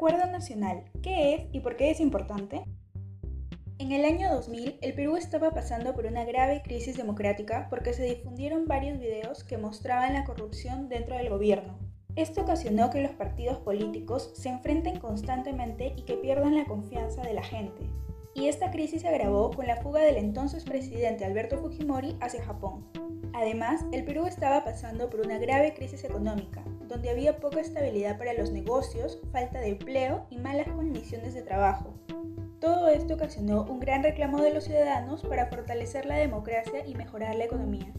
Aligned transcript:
Acuerdo 0.00 0.24
Nacional. 0.32 0.84
¿Qué 1.02 1.34
es 1.34 1.42
y 1.52 1.60
por 1.60 1.76
qué 1.76 1.90
es 1.90 2.00
importante? 2.00 2.64
En 3.78 3.92
el 3.92 4.06
año 4.06 4.32
2000, 4.32 4.78
el 4.80 4.94
Perú 4.94 5.16
estaba 5.16 5.50
pasando 5.50 5.94
por 5.94 6.06
una 6.06 6.24
grave 6.24 6.62
crisis 6.62 6.96
democrática 6.96 7.66
porque 7.68 7.92
se 7.92 8.04
difundieron 8.04 8.66
varios 8.66 8.98
videos 8.98 9.44
que 9.44 9.58
mostraban 9.58 10.14
la 10.14 10.24
corrupción 10.24 10.88
dentro 10.88 11.18
del 11.18 11.28
gobierno. 11.28 11.78
Esto 12.16 12.40
ocasionó 12.40 12.88
que 12.88 13.02
los 13.02 13.10
partidos 13.10 13.58
políticos 13.58 14.32
se 14.34 14.48
enfrenten 14.48 14.98
constantemente 14.98 15.92
y 15.94 16.04
que 16.04 16.14
pierdan 16.14 16.56
la 16.56 16.64
confianza 16.64 17.20
de 17.20 17.34
la 17.34 17.42
gente. 17.42 17.82
Y 18.34 18.48
esta 18.48 18.70
crisis 18.70 19.02
se 19.02 19.08
agravó 19.08 19.50
con 19.50 19.66
la 19.66 19.82
fuga 19.82 20.00
del 20.00 20.16
entonces 20.16 20.64
presidente 20.64 21.26
Alberto 21.26 21.58
Fujimori 21.58 22.16
hacia 22.22 22.42
Japón. 22.42 22.86
Además, 23.34 23.84
el 23.92 24.06
Perú 24.06 24.24
estaba 24.24 24.64
pasando 24.64 25.10
por 25.10 25.20
una 25.20 25.36
grave 25.36 25.74
crisis 25.74 26.04
económica, 26.04 26.64
donde 26.90 27.08
había 27.08 27.38
poca 27.38 27.60
estabilidad 27.60 28.18
para 28.18 28.34
los 28.34 28.50
negocios, 28.50 29.20
falta 29.32 29.60
de 29.60 29.68
empleo 29.68 30.26
y 30.28 30.38
malas 30.38 30.68
condiciones 30.68 31.32
de 31.32 31.42
trabajo. 31.42 31.94
Todo 32.60 32.88
esto 32.88 33.14
ocasionó 33.14 33.62
un 33.62 33.80
gran 33.80 34.02
reclamo 34.02 34.42
de 34.42 34.52
los 34.52 34.64
ciudadanos 34.64 35.22
para 35.22 35.46
fortalecer 35.46 36.04
la 36.04 36.16
democracia 36.16 36.84
y 36.84 36.94
mejorar 36.94 37.36
la 37.36 37.44
economía. 37.44 37.90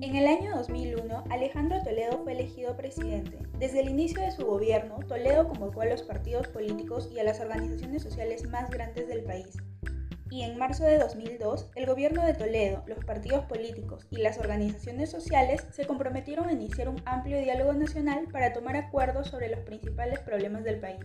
En 0.00 0.16
el 0.16 0.26
año 0.26 0.54
2001, 0.56 1.24
Alejandro 1.30 1.82
Toledo 1.82 2.22
fue 2.22 2.32
elegido 2.32 2.76
presidente. 2.76 3.38
Desde 3.58 3.80
el 3.80 3.88
inicio 3.88 4.20
de 4.22 4.32
su 4.32 4.44
gobierno, 4.44 4.98
Toledo 5.06 5.48
convocó 5.48 5.80
a 5.80 5.86
los 5.86 6.02
partidos 6.02 6.48
políticos 6.48 7.08
y 7.12 7.20
a 7.20 7.24
las 7.24 7.40
organizaciones 7.40 8.02
sociales 8.02 8.46
más 8.48 8.70
grandes 8.70 9.08
del 9.08 9.24
país, 9.24 9.56
y 10.30 10.42
en 10.42 10.58
marzo 10.58 10.84
de 10.84 10.98
2002, 10.98 11.70
el 11.74 11.86
gobierno 11.86 12.24
de 12.24 12.34
Toledo, 12.34 12.82
los 12.86 13.04
partidos 13.04 13.44
políticos 13.46 14.06
y 14.10 14.18
las 14.18 14.38
organizaciones 14.38 15.10
sociales 15.10 15.64
se 15.70 15.86
comprometieron 15.86 16.48
a 16.48 16.52
iniciar 16.52 16.88
un 16.88 17.00
amplio 17.04 17.38
diálogo 17.38 17.72
nacional 17.72 18.28
para 18.30 18.52
tomar 18.52 18.76
acuerdos 18.76 19.28
sobre 19.28 19.48
los 19.48 19.60
principales 19.60 20.20
problemas 20.20 20.64
del 20.64 20.80
país. 20.80 21.04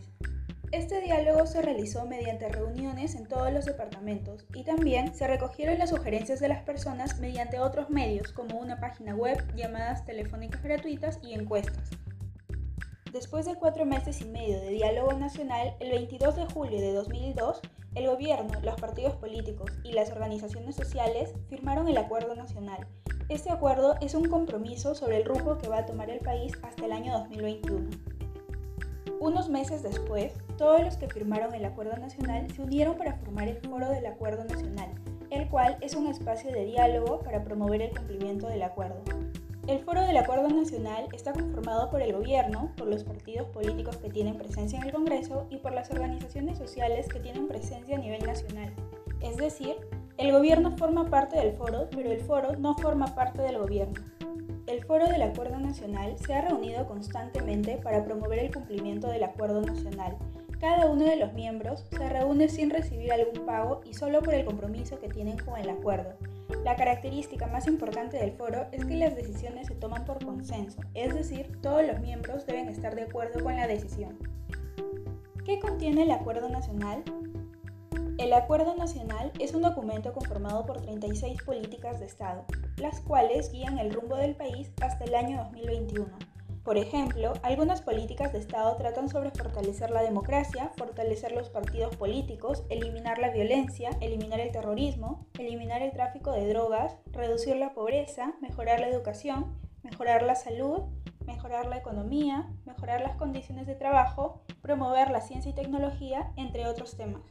Este 0.71 1.01
diálogo 1.01 1.45
se 1.45 1.61
realizó 1.61 2.07
mediante 2.07 2.49
reuniones 2.49 3.13
en 3.13 3.27
todos 3.27 3.53
los 3.53 3.65
departamentos 3.65 4.47
y 4.55 4.63
también 4.63 5.13
se 5.13 5.27
recogieron 5.27 5.77
las 5.77 5.91
sugerencias 5.91 6.39
de 6.39 6.47
las 6.47 6.63
personas 6.63 7.19
mediante 7.19 7.59
otros 7.59 7.91
medios 7.91 8.33
como 8.33 8.57
una 8.57 8.79
página 8.79 9.15
web, 9.15 9.37
llamadas 9.55 10.03
telefónicas 10.03 10.63
gratuitas 10.63 11.19
y 11.21 11.35
encuestas. 11.35 11.91
Después 13.13 13.45
de 13.45 13.53
cuatro 13.53 13.85
meses 13.85 14.21
y 14.21 14.25
medio 14.25 14.59
de 14.59 14.71
diálogo 14.71 15.13
nacional, 15.13 15.75
el 15.79 15.91
22 15.91 16.35
de 16.35 16.45
julio 16.47 16.81
de 16.81 16.93
2002, 16.93 17.61
el 17.93 18.07
gobierno, 18.07 18.59
los 18.63 18.81
partidos 18.81 19.13
políticos 19.17 19.69
y 19.83 19.91
las 19.91 20.09
organizaciones 20.09 20.75
sociales 20.75 21.31
firmaron 21.47 21.87
el 21.87 21.97
Acuerdo 21.97 22.33
Nacional. 22.33 22.87
Este 23.29 23.51
acuerdo 23.51 23.97
es 24.01 24.15
un 24.15 24.25
compromiso 24.25 24.95
sobre 24.95 25.17
el 25.17 25.25
rumbo 25.25 25.59
que 25.59 25.67
va 25.67 25.77
a 25.77 25.85
tomar 25.85 26.09
el 26.09 26.21
país 26.21 26.53
hasta 26.63 26.87
el 26.87 26.91
año 26.91 27.13
2021. 27.19 27.87
Unos 29.19 29.47
meses 29.47 29.83
después, 29.83 30.33
todos 30.57 30.81
los 30.81 30.97
que 30.97 31.07
firmaron 31.07 31.53
el 31.53 31.65
Acuerdo 31.65 31.95
Nacional 31.97 32.49
se 32.49 32.63
unieron 32.63 32.97
para 32.97 33.17
formar 33.17 33.47
el 33.47 33.57
Foro 33.57 33.89
del 33.91 34.07
Acuerdo 34.07 34.43
Nacional, 34.45 34.89
el 35.29 35.47
cual 35.49 35.77
es 35.81 35.93
un 35.93 36.07
espacio 36.07 36.51
de 36.51 36.65
diálogo 36.65 37.19
para 37.19 37.43
promover 37.43 37.83
el 37.83 37.95
cumplimiento 37.95 38.47
del 38.47 38.63
acuerdo. 38.63 39.03
El 39.65 39.79
Foro 39.79 40.01
del 40.01 40.17
Acuerdo 40.17 40.49
Nacional 40.49 41.07
está 41.13 41.31
conformado 41.31 41.89
por 41.89 42.01
el 42.01 42.11
gobierno, 42.11 42.73
por 42.75 42.87
los 42.87 43.05
partidos 43.05 43.47
políticos 43.47 43.95
que 43.95 44.09
tienen 44.09 44.37
presencia 44.37 44.77
en 44.77 44.85
el 44.85 44.91
Congreso 44.91 45.47
y 45.49 45.55
por 45.55 45.73
las 45.73 45.89
organizaciones 45.89 46.57
sociales 46.57 47.07
que 47.07 47.21
tienen 47.21 47.47
presencia 47.47 47.95
a 47.95 47.99
nivel 47.99 48.25
nacional. 48.25 48.73
Es 49.21 49.37
decir, 49.37 49.77
el 50.17 50.33
gobierno 50.33 50.75
forma 50.75 51.09
parte 51.09 51.37
del 51.37 51.53
foro, 51.53 51.87
pero 51.91 52.11
el 52.11 52.19
foro 52.19 52.57
no 52.57 52.75
forma 52.75 53.15
parte 53.15 53.41
del 53.41 53.57
gobierno. 53.57 54.03
El 54.67 54.83
Foro 54.83 55.07
del 55.07 55.21
Acuerdo 55.21 55.59
Nacional 55.59 56.17
se 56.17 56.33
ha 56.33 56.41
reunido 56.41 56.85
constantemente 56.85 57.77
para 57.77 58.03
promover 58.03 58.39
el 58.39 58.53
cumplimiento 58.53 59.07
del 59.07 59.23
Acuerdo 59.23 59.61
Nacional. 59.61 60.17
Cada 60.63 60.85
uno 60.85 61.03
de 61.03 61.17
los 61.17 61.33
miembros 61.33 61.83
se 61.91 62.07
reúne 62.07 62.47
sin 62.47 62.69
recibir 62.69 63.11
algún 63.11 63.45
pago 63.45 63.81
y 63.83 63.95
solo 63.95 64.21
por 64.21 64.33
el 64.33 64.45
compromiso 64.45 64.97
que 64.97 65.09
tienen 65.09 65.37
con 65.37 65.59
el 65.59 65.69
acuerdo. 65.69 66.15
La 66.63 66.77
característica 66.77 67.47
más 67.47 67.67
importante 67.67 68.15
del 68.15 68.31
foro 68.31 68.67
es 68.71 68.85
que 68.85 68.95
las 68.95 69.13
decisiones 69.13 69.67
se 69.67 69.75
toman 69.75 70.05
por 70.05 70.23
consenso, 70.23 70.79
es 70.93 71.13
decir, 71.13 71.59
todos 71.61 71.85
los 71.85 71.99
miembros 71.99 72.45
deben 72.45 72.69
estar 72.69 72.95
de 72.95 73.01
acuerdo 73.01 73.43
con 73.43 73.57
la 73.57 73.67
decisión. 73.67 74.17
¿Qué 75.43 75.59
contiene 75.59 76.03
el 76.03 76.11
Acuerdo 76.11 76.47
Nacional? 76.47 77.03
El 78.17 78.31
Acuerdo 78.31 78.73
Nacional 78.77 79.33
es 79.39 79.53
un 79.53 79.63
documento 79.63 80.13
conformado 80.13 80.65
por 80.65 80.79
36 80.79 81.43
políticas 81.43 81.99
de 81.99 82.05
Estado, 82.05 82.45
las 82.77 83.01
cuales 83.01 83.51
guían 83.51 83.79
el 83.79 83.91
rumbo 83.91 84.15
del 84.15 84.37
país 84.37 84.71
hasta 84.79 85.03
el 85.03 85.15
año 85.15 85.43
2021. 85.43 86.07
Por 86.63 86.77
ejemplo, 86.77 87.33
algunas 87.43 87.81
políticas 87.81 88.31
de 88.31 88.39
Estado 88.39 88.77
tratan 88.77 89.09
sobre 89.09 89.31
fortalecer 89.31 89.91
la 89.91 90.01
democracia, 90.01 90.71
fortalecer 90.77 91.33
los 91.33 91.49
partidos 91.49 91.93
políticos, 91.97 92.63
eliminar 92.69 93.19
la 93.19 93.31
violencia, 93.31 93.89
eliminar 93.99 94.39
el 94.39 94.53
terrorismo, 94.53 95.27
eliminar 95.37 95.81
el 95.81 95.91
tráfico 95.91 96.31
de 96.31 96.47
drogas, 96.47 96.95
reducir 97.11 97.57
la 97.57 97.73
pobreza, 97.73 98.35
mejorar 98.41 98.79
la 98.79 98.87
educación, 98.87 99.59
mejorar 99.83 100.23
la 100.23 100.35
salud, 100.35 100.83
mejorar 101.25 101.65
la 101.65 101.77
economía, 101.77 102.49
mejorar 102.65 103.01
las 103.01 103.17
condiciones 103.17 103.67
de 103.67 103.75
trabajo, 103.75 104.41
promover 104.61 105.11
la 105.11 105.19
ciencia 105.19 105.51
y 105.51 105.55
tecnología, 105.55 106.31
entre 106.37 106.65
otros 106.65 106.95
temas. 106.95 107.23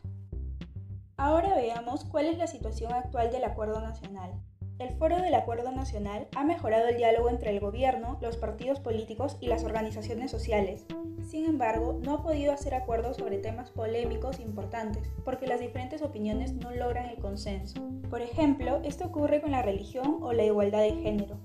Ahora 1.16 1.54
veamos 1.54 2.04
cuál 2.04 2.26
es 2.26 2.36
la 2.36 2.46
situación 2.46 2.92
actual 2.92 3.32
del 3.32 3.44
Acuerdo 3.44 3.80
Nacional. 3.80 4.32
El 4.78 4.90
Foro 4.96 5.20
del 5.20 5.34
Acuerdo 5.34 5.70
Nacional 5.70 6.28
ha 6.34 6.44
mejorado 6.44 6.88
el 6.88 6.96
diálogo 6.96 7.28
entre 7.30 7.50
el 7.50 7.60
gobierno, 7.60 8.18
los 8.20 8.36
partidos 8.36 8.80
políticos 8.80 9.36
y 9.40 9.46
las 9.46 9.64
organizaciones 9.64 10.30
sociales. 10.30 10.86
Sin 11.22 11.44
embargo, 11.46 11.98
no 12.02 12.14
ha 12.14 12.22
podido 12.22 12.52
hacer 12.52 12.74
acuerdos 12.74 13.16
sobre 13.18 13.38
temas 13.38 13.70
polémicos 13.70 14.40
importantes, 14.40 15.08
porque 15.24 15.46
las 15.46 15.60
diferentes 15.60 16.02
opiniones 16.02 16.52
no 16.52 16.72
logran 16.72 17.08
el 17.08 17.16
consenso. 17.16 17.80
Por 18.10 18.22
ejemplo, 18.22 18.80
esto 18.84 19.06
ocurre 19.06 19.40
con 19.40 19.52
la 19.52 19.62
religión 19.62 20.18
o 20.20 20.32
la 20.32 20.44
igualdad 20.44 20.82
de 20.82 20.96
género. 20.96 21.38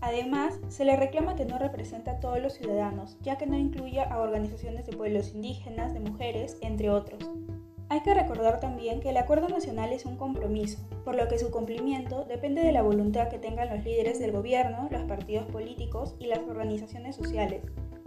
Además, 0.00 0.60
se 0.68 0.84
le 0.84 0.96
reclama 0.96 1.34
que 1.34 1.46
no 1.46 1.58
representa 1.58 2.12
a 2.12 2.20
todos 2.20 2.38
los 2.38 2.52
ciudadanos, 2.52 3.16
ya 3.22 3.38
que 3.38 3.46
no 3.46 3.56
incluye 3.56 4.00
a 4.00 4.18
organizaciones 4.18 4.84
de 4.84 4.94
pueblos 4.94 5.32
indígenas, 5.34 5.94
de 5.94 6.00
mujeres, 6.00 6.58
entre 6.60 6.90
otros. 6.90 7.30
Hay 7.90 8.00
que 8.00 8.14
recordar 8.14 8.60
también 8.60 9.00
que 9.00 9.10
el 9.10 9.16
acuerdo 9.16 9.48
nacional 9.48 9.92
es 9.92 10.06
un 10.06 10.16
compromiso, 10.16 10.78
por 11.04 11.14
lo 11.14 11.28
que 11.28 11.38
su 11.38 11.50
cumplimiento 11.50 12.24
depende 12.24 12.62
de 12.62 12.72
la 12.72 12.82
voluntad 12.82 13.28
que 13.28 13.38
tengan 13.38 13.68
los 13.68 13.84
líderes 13.84 14.18
del 14.18 14.32
gobierno, 14.32 14.88
los 14.90 15.02
partidos 15.02 15.46
políticos 15.46 16.16
y 16.18 16.26
las 16.26 16.40
organizaciones 16.40 17.14
sociales. 17.14 17.62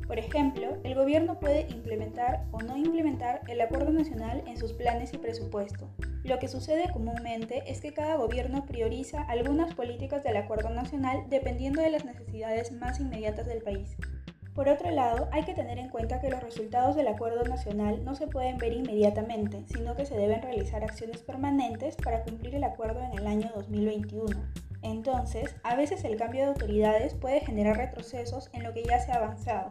Por 0.08 0.18
ejemplo, 0.20 0.78
el 0.84 0.96
gobierno 0.96 1.38
puede 1.40 1.68
implementar 1.70 2.46
o 2.52 2.62
no 2.62 2.78
implementar 2.78 3.42
el 3.50 3.60
acuerdo 3.60 3.92
nacional 3.92 4.42
en 4.48 4.58
sus 4.58 4.74
planes 4.74 5.14
y 5.14 5.18
presupuesto. 5.18 5.90
Lo 6.24 6.40
que 6.40 6.48
sucede 6.48 6.90
comúnmente 6.92 7.64
es 7.68 7.82
que 7.82 7.94
cada 7.94 8.16
gobierno 8.16 8.66
prioriza 8.66 9.22
algunas 9.24 9.76
políticas 9.76 10.24
del 10.24 10.38
acuerdo 10.38 10.70
nacional 10.70 11.26
dependiendo 11.30 11.82
de 11.82 11.92
las 11.92 12.06
necesidades 12.06 12.72
más 12.72 13.00
inmediatas 13.00 13.48
del 13.48 13.62
país. 13.62 13.98
Por 14.58 14.70
otro 14.70 14.90
lado, 14.90 15.30
hay 15.32 15.44
que 15.44 15.54
tener 15.54 15.78
en 15.78 15.88
cuenta 15.88 16.20
que 16.20 16.32
los 16.32 16.42
resultados 16.42 16.96
del 16.96 17.08
acuerdo 17.08 17.44
nacional 17.44 18.04
no 18.04 18.16
se 18.16 18.26
pueden 18.26 18.58
ver 18.58 18.74
inmediatamente, 18.74 19.64
sino 19.68 19.96
que 19.96 20.08
se 20.08 20.18
deben 20.18 20.42
realizar 20.42 20.84
acciones 20.84 21.22
permanentes 21.22 21.96
para 21.96 22.24
cumplir 22.24 22.56
el 22.56 22.64
acuerdo 22.64 23.00
en 23.04 23.20
el 23.20 23.28
año 23.28 23.52
2021. 23.54 24.36
Entonces, 24.82 25.56
a 25.62 25.76
veces 25.76 26.04
el 26.06 26.18
cambio 26.18 26.42
de 26.42 26.48
autoridades 26.48 27.14
puede 27.14 27.42
generar 27.42 27.78
retrocesos 27.78 28.50
en 28.52 28.64
lo 28.64 28.74
que 28.74 28.84
ya 28.84 28.98
se 29.00 29.12
ha 29.12 29.18
avanzado. 29.18 29.70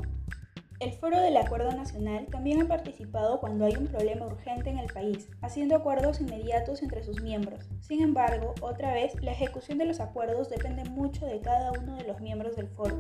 El 0.79 0.93
Foro 0.93 1.21
del 1.21 1.37
Acuerdo 1.37 1.73
Nacional 1.73 2.27
también 2.27 2.63
ha 2.63 2.69
participado 2.69 3.41
cuando 3.41 3.65
hay 3.65 3.75
un 3.75 3.89
problema 3.89 4.27
urgente 4.27 4.71
en 4.71 4.79
el 4.79 4.93
país, 4.93 5.29
haciendo 5.41 5.75
acuerdos 5.75 6.21
inmediatos 6.21 6.83
entre 6.83 7.03
sus 7.03 7.23
miembros. 7.23 7.69
Sin 7.81 8.03
embargo, 8.03 8.55
otra 8.61 8.93
vez, 8.93 9.21
la 9.21 9.33
ejecución 9.33 9.79
de 9.79 9.87
los 9.87 9.99
acuerdos 9.99 10.49
depende 10.49 10.85
mucho 10.85 11.27
de 11.27 11.41
cada 11.41 11.73
uno 11.73 11.97
de 11.97 12.05
los 12.05 12.21
miembros 12.21 12.55
del 12.55 12.69
foro. 12.69 12.99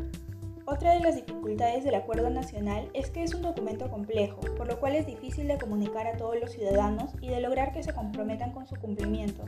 Otra 0.68 0.94
de 0.94 1.00
las 1.00 1.14
dificultades 1.14 1.84
del 1.84 1.94
Acuerdo 1.94 2.28
Nacional 2.28 2.90
es 2.92 3.10
que 3.10 3.22
es 3.22 3.32
un 3.34 3.42
documento 3.42 3.88
complejo, 3.88 4.40
por 4.56 4.66
lo 4.66 4.80
cual 4.80 4.96
es 4.96 5.06
difícil 5.06 5.46
de 5.46 5.58
comunicar 5.58 6.08
a 6.08 6.16
todos 6.16 6.40
los 6.40 6.50
ciudadanos 6.50 7.12
y 7.20 7.28
de 7.28 7.40
lograr 7.40 7.72
que 7.72 7.84
se 7.84 7.94
comprometan 7.94 8.50
con 8.50 8.66
su 8.66 8.74
cumplimiento. 8.74 9.44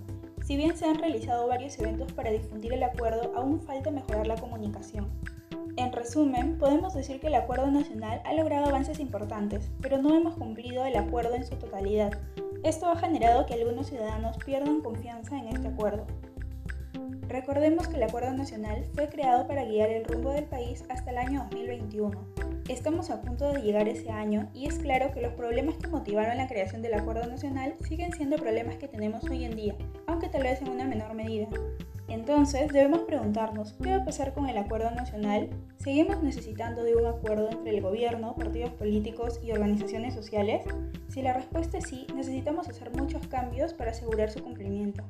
Si 0.46 0.56
bien 0.56 0.76
se 0.76 0.86
han 0.86 0.96
realizado 0.96 1.48
varios 1.48 1.76
eventos 1.80 2.12
para 2.12 2.30
difundir 2.30 2.72
el 2.72 2.84
acuerdo, 2.84 3.32
aún 3.34 3.60
falta 3.60 3.90
mejorar 3.90 4.28
la 4.28 4.36
comunicación. 4.36 5.08
En 5.76 5.92
resumen, 5.92 6.56
podemos 6.56 6.94
decir 6.94 7.18
que 7.18 7.26
el 7.26 7.34
Acuerdo 7.34 7.68
Nacional 7.68 8.22
ha 8.24 8.34
logrado 8.34 8.66
avances 8.66 9.00
importantes, 9.00 9.72
pero 9.80 9.98
no 9.98 10.14
hemos 10.14 10.36
cumplido 10.36 10.84
el 10.84 10.96
acuerdo 10.96 11.34
en 11.34 11.44
su 11.44 11.56
totalidad. 11.56 12.16
Esto 12.62 12.86
ha 12.86 12.96
generado 12.96 13.44
que 13.44 13.54
algunos 13.54 13.88
ciudadanos 13.88 14.36
pierdan 14.44 14.82
confianza 14.82 15.36
en 15.36 15.48
este 15.48 15.66
acuerdo. 15.66 16.06
Recordemos 17.28 17.88
que 17.88 17.96
el 17.96 18.02
Acuerdo 18.02 18.32
Nacional 18.32 18.84
fue 18.94 19.08
creado 19.08 19.46
para 19.46 19.64
guiar 19.64 19.90
el 19.90 20.04
rumbo 20.04 20.32
del 20.32 20.44
país 20.44 20.84
hasta 20.88 21.10
el 21.10 21.18
año 21.18 21.40
2021. 21.50 22.26
Estamos 22.68 23.10
a 23.10 23.22
punto 23.22 23.52
de 23.52 23.62
llegar 23.62 23.88
ese 23.88 24.10
año 24.10 24.50
y 24.52 24.66
es 24.66 24.78
claro 24.78 25.12
que 25.12 25.22
los 25.22 25.32
problemas 25.32 25.76
que 25.76 25.88
motivaron 25.88 26.36
la 26.36 26.48
creación 26.48 26.82
del 26.82 26.94
Acuerdo 26.94 27.26
Nacional 27.26 27.74
siguen 27.86 28.12
siendo 28.12 28.36
problemas 28.36 28.76
que 28.76 28.88
tenemos 28.88 29.24
hoy 29.24 29.44
en 29.44 29.56
día, 29.56 29.74
aunque 30.06 30.28
tal 30.28 30.42
vez 30.42 30.60
en 30.60 30.68
una 30.68 30.84
menor 30.84 31.14
medida. 31.14 31.48
Entonces 32.08 32.72
debemos 32.72 33.02
preguntarnos, 33.02 33.74
¿qué 33.74 33.90
va 33.90 33.96
a 33.96 34.04
pasar 34.04 34.32
con 34.32 34.48
el 34.48 34.56
acuerdo 34.56 34.90
nacional? 34.90 35.50
¿Seguimos 35.76 36.22
necesitando 36.22 36.82
de 36.82 36.96
un 36.96 37.06
acuerdo 37.06 37.50
entre 37.50 37.76
el 37.76 37.82
gobierno, 37.82 38.34
partidos 38.34 38.70
políticos 38.72 39.40
y 39.42 39.52
organizaciones 39.52 40.14
sociales? 40.14 40.64
Si 41.08 41.20
la 41.20 41.34
respuesta 41.34 41.76
es 41.78 41.84
sí, 41.84 42.06
necesitamos 42.14 42.68
hacer 42.68 42.90
muchos 42.96 43.26
cambios 43.26 43.74
para 43.74 43.90
asegurar 43.90 44.30
su 44.30 44.42
cumplimiento. 44.42 45.04